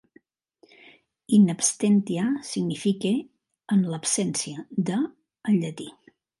"In 1.37 1.45
abstentia" 1.55 2.25
significa 2.53 3.13
"en 3.77 3.87
l'absència 3.93 4.67
de" 4.91 5.01
en 5.53 5.63
llatí. 5.65 5.91